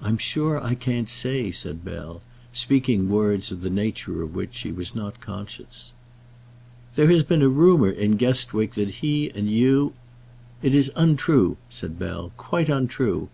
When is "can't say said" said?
0.74-1.84